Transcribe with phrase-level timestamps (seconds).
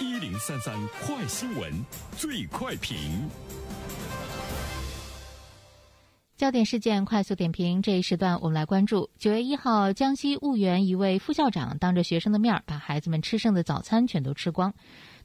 [0.00, 0.72] 一零三三
[1.04, 1.72] 快新闻，
[2.16, 3.28] 最快评。
[6.36, 14.72] 焦点事件快速点评，这一时段我们来关注：九月一号，江西婺源一位副校长当着学生的面把孩子们吃剩的早餐全都吃光。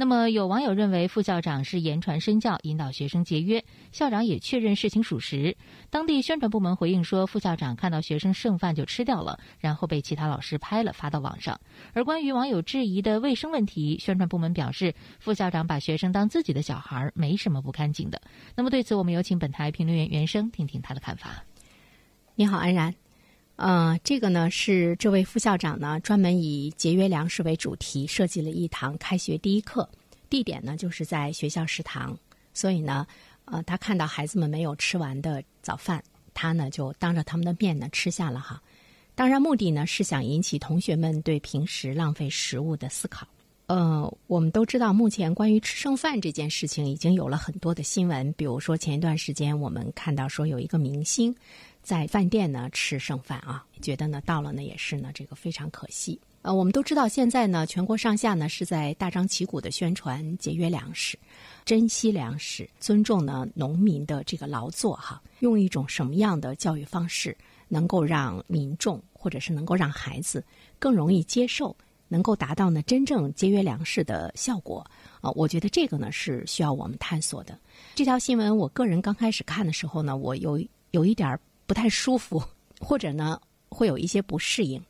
[0.00, 3.64] 那么有网友认为副校长是言传身教，引导学生节约。
[3.90, 5.56] 校长也确认事情属实。
[5.90, 11.60] 当地宣传部门回应说，副校长看到学生剩饭就吃掉了，然后被其他老师拍了发到网上。
[11.94, 18.22] 而关于网友质疑的卫生问题，宣传部门表示，副校长把学生当自己的小孩，没什么不干净的。
[18.54, 21.44] 那么对此，我们有请本台评论员袁生听听他的看法。
[22.36, 22.94] 你好，安然。
[23.58, 29.88] 呃，这个呢是这位副校长呢专门以节约粮食为主题设计了一堂开学第一课，
[30.30, 32.16] 地点呢就是在学校食堂。
[32.54, 33.04] 所以呢，
[33.46, 36.00] 呃，他看到孩子们没有吃完的早饭，
[36.34, 38.62] 他呢就当着他们的面呢吃下了哈。
[39.16, 43.26] 当然，目的呢是想引起同学们对平时浪费食物的思考。
[43.66, 51.34] 呃，我们都知道，目前关于吃剩饭这件事情已经有了很多的新闻，比如说前一段时间我们看到说有一个明星。
[51.88, 56.20] 在饭店呢吃剩饭啊，觉得呢到了呢也是呢这个非常可惜。
[56.42, 61.18] 呃，我们都知道现在呢全国上下呢是在大张旗鼓的宣传节约粮食、
[61.64, 65.22] 珍惜粮食、尊重呢农民的这个劳作哈。
[65.38, 67.34] 用一种什么样的教育方式
[67.68, 70.44] 能够让民众或者是能够让孩子
[70.78, 71.74] 更容易接受，
[72.06, 74.84] 能够达到呢真正节约粮食的效果
[75.22, 75.30] 啊？
[75.30, 77.58] 我觉得这个呢是需要我们探索的。
[77.94, 81.40] 这条新闻我个人刚开始看的时候呢，我有有一点儿。
[81.68, 82.42] 不太舒服，
[82.80, 83.38] 或者呢
[83.68, 84.82] 会有一些不适应，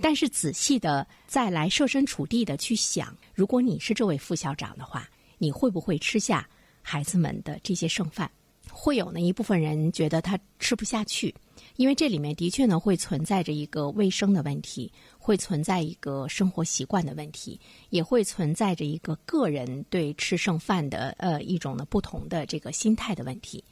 [0.00, 6.46] 但是仔细的再来设身处地的去想，如果你是这位副校长的话，你会不会吃下
[6.82, 8.28] 孩子们的这些剩饭？
[8.70, 11.32] 会有呢一部分人觉得他吃不下去，
[11.76, 17.60] 因为这里面的确呢会存在着一个卫生的问题，会存在一个生活习惯的问题，
[17.90, 23.62] 也会存在着一个个人对吃剩饭的呃一种呢不同的这个心态的问题。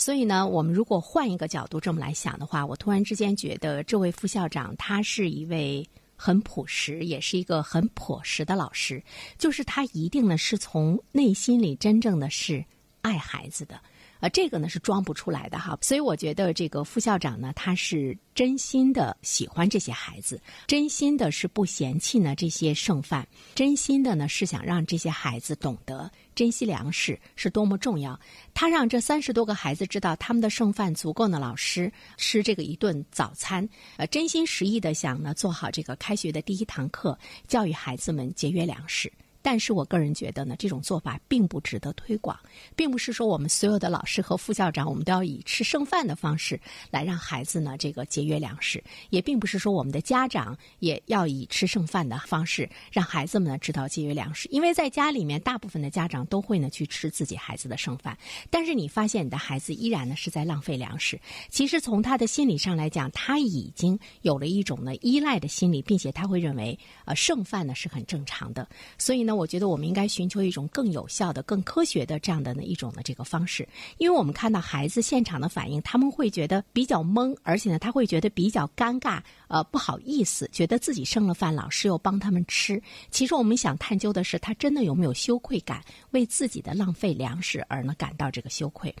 [0.00, 5.86] 所以呢，我们如果换一个角度这么来想的话，我突然之间觉得这位副校长他是一位
[6.16, 9.02] 很朴实，也是一个很朴实的老师，
[9.36, 12.64] 就是他一定呢是从内心里真正的是
[13.02, 13.78] 爱孩子的。
[14.20, 28.18] 啊，这个呢是装不出来的哈，所以我觉得这个副校长呢，他是真心的喜欢这些孩子，真心的是不嫌弃呢这些剩饭，真心的呢是想让这些孩子懂得珍惜粮食是多么重要。
[28.52, 33.66] 他让这三十多个孩子知道，他们的剩饭足够呢，老师吃这个一顿早餐，
[33.96, 39.10] 呃，真心实意的想呢做好这个开学的第一堂课，教育孩子们节约粮食。
[39.42, 42.38] 但是我个人觉得呢，这种做法并不值得推广，
[42.76, 54.46] 并不是说我们所有的老师和副校长，我们都要以吃剩饭的方式来让孩子呢这个节约粮食，也并不是说我们的家长也要以吃剩饭的方式让孩子们呢知道节约粮食。
[54.50, 58.16] 因为在家里面，大部分的家长都会呢去吃自己孩子的剩饭，
[58.50, 61.18] 但是你发现你的孩子依然呢是在浪费粮食。
[61.48, 68.68] 其实从他的心理上来讲，他已经有了一种呢依赖的心理，并且他会认为呃剩饭呢是很正常的，
[68.98, 69.29] 所以呢。
[69.30, 73.68] 那我觉得我们应该寻求一种更有效的、更科学的这样的呢一种的这个方式，
[73.98, 82.82] 因为我们看到孩子现场的反应，他们会觉得比较懵，而且呢，他会觉得比较尴尬，呃，不好意思，觉得自己剩了饭，老师又帮他们吃。
[83.12, 85.80] 其实我们想探究的是，他真的有没有羞愧感，
[86.10, 88.92] 为自己的浪费粮食而呢感到这个羞愧。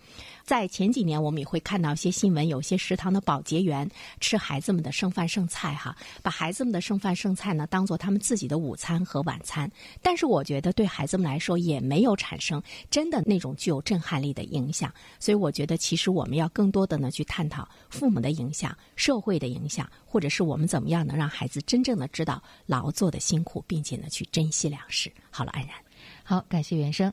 [0.50, 3.88] 在前几年，我们也会看到一些新闻，有些食堂的保洁员
[4.18, 9.70] 吃孩子们的剩饭剩菜，哈，把孩子们的剩饭剩菜呢当做他们自己的午餐和晚餐，
[10.02, 10.26] 但是。
[10.26, 25.12] 我觉得对孩子们来说也没有产生真的那种具有震撼力的影响，所以我觉得其实我们要更多的呢去探讨父母的影响、社会的影响，或者是我们怎么样能让孩子真正的知道劳作的辛苦，并且呢去珍惜粮食。
[25.30, 25.74] 好了，安然，
[26.22, 27.12] 好，感谢原生，